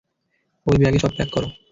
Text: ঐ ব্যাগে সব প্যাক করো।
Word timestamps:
ঐ 0.67 0.73
ব্যাগে 0.77 0.99
সব 0.99 1.11
প্যাক 1.17 1.29
করো। 1.33 1.47